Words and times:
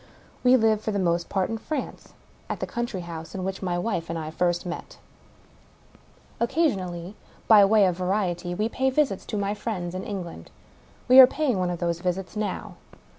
We 0.43 0.55
live 0.57 0.81
for 0.81 0.89
the 0.89 0.97
most 0.97 1.29
part 1.29 1.51
in 1.51 1.59
France— 1.59 2.13
^at 2.49 2.57
the 2.57 2.65
country 2.65 3.01
house 3.01 3.35
in 3.35 3.43
which 3.43 3.61
my 3.61 3.77
wife 3.77 4.09
and 4.09 4.17
I 4.17 4.31
first 4.31 4.65
met. 4.65 4.97
Occasionally, 6.39 7.13
by 7.47 7.63
way 7.65 7.85
of 7.85 7.97
variety, 7.97 8.55
we 8.55 8.67
pay 8.67 8.89
visits 8.89 9.27
to 9.27 9.37
my 9.37 9.53
friends 9.53 9.93
in 9.93 10.01
England. 10.03 10.49
We 11.07 11.19
are 11.19 11.27
paying 11.27 11.59
one 11.59 11.69
of 11.69 11.77
those 11.77 11.99
visits 11.99 12.35
now. 12.35 12.77